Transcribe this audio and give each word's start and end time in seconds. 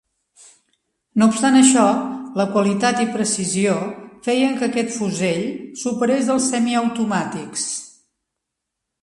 No 1.21 1.25
obstant 1.31 1.57
això, 1.59 1.83
la 2.41 2.45
qualitat 2.55 3.01
i 3.03 3.05
precisió 3.17 3.75
feien 4.29 4.57
que 4.63 4.67
aquest 4.69 4.91
fusell 4.97 5.45
superés 5.85 6.33
als 6.39 6.51
semiautomàtics. 6.57 7.69